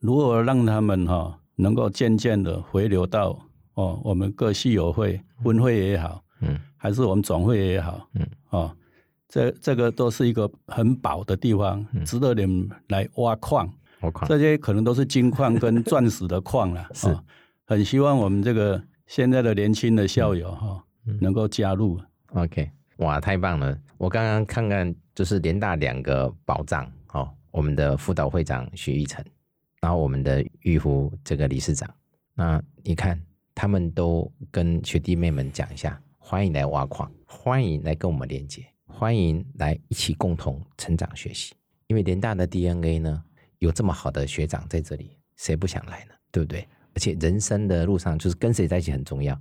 [0.00, 3.38] 如何让他们哈能够渐渐的回流到
[3.74, 8.76] 哦我们各系友会分会也好，嗯，还是我们总会也好，嗯，哦，
[9.28, 13.72] 这这个都是一个很宝的地方，值得你们来挖矿。
[14.26, 17.16] 这些可能都是金矿跟钻石的矿了， 是
[17.66, 20.82] 很希望我们这个现在的年轻的校友哈
[21.20, 22.00] 能够加入。
[22.32, 22.68] OK。
[22.96, 23.78] 哇，太棒了！
[23.98, 29.22] 我刚刚看看，就是联大两个宝藏哦，我们的辅导会长徐玉成，
[29.82, 31.92] 然后我们的玉湖这个理事长，
[32.34, 33.20] 那你看，
[33.54, 41.54] 他们都跟学弟妹们讲一下，欢迎来挖矿，欢迎来跟我们连接，欢迎来一起共同成长学习。
[41.88, 43.22] 因为联大的 DNA 呢，
[43.58, 46.14] 有这么好的学长在这里，谁不想来呢？
[46.32, 46.66] 对不对？
[46.94, 49.38] 而且人生的路上，就是跟谁在一起很重要。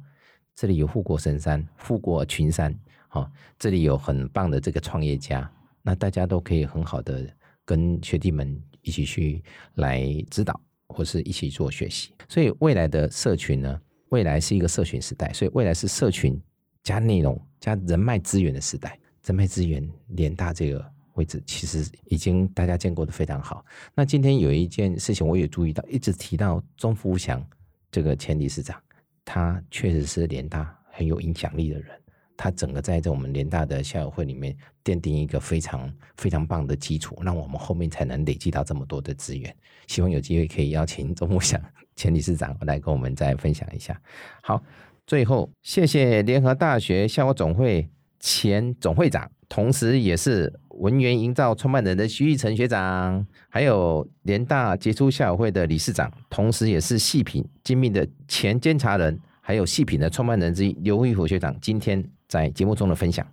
[0.54, 2.78] 这里有富国神山，富国群山。
[3.16, 5.50] 哦，这里有很棒的这个创业家，
[5.82, 7.28] 那大家都可以很好的
[7.64, 9.44] 跟学弟们一起去
[9.76, 12.14] 来指导，或是一起做学习。
[12.28, 16.40] 所以未来的社群呢，未来是一个社群时代，所以未来是社群
[16.84, 19.00] 加内容加人脉资源的时代。
[19.26, 23.66] 人脉资源联大这个位置，其实已经大家见过的非常好。
[23.96, 27.44] 那今天有一件事情我也注意到，一直提到钟福祥
[27.90, 28.80] 这个前理事长，
[29.24, 32.00] 他确实是联大很有影响力的人。
[32.38, 39.56] 他整个在这我们联大的校友会里面奠定一个非常非常棒的基础，让我们后面才能累积到这么多的资源。
[39.88, 41.62] 希望有机会可以邀请钟木祥
[41.96, 44.00] 前理事长来跟我们再分享一下。
[44.42, 44.62] 好，
[45.08, 47.88] 最后谢谢联合大学校友总会
[48.20, 62.04] 前总会长，同时也是文源营造创办人的徐玉成学长，还有联大杰出校友会的理事长，同时也是细品精密的前监察人，还有细品的创办人之一刘玉虎学长，今天。
[62.28, 63.26] 在节目中的分享，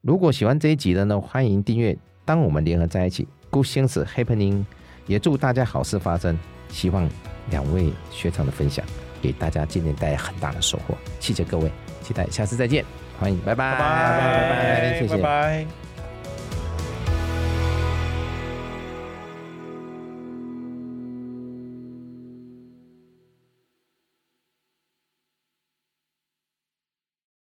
[0.00, 1.96] 如果喜欢这一集的呢，欢迎订阅。
[2.24, 4.64] 当我们联合在一起，Good things happening，
[5.06, 6.38] 也祝大家好事发生。
[6.68, 7.08] 希望
[7.50, 8.84] 两位学长的分享
[9.22, 10.94] 给大家今年带来很大的收获。
[11.20, 11.70] 谢谢各位，
[12.02, 12.84] 期待下次再见，
[13.18, 15.87] 欢迎，拜拜，拜拜，谢谢，拜拜。